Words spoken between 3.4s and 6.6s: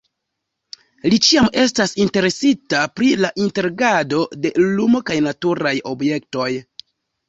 interagado de lumo kaj naturaj objektoj.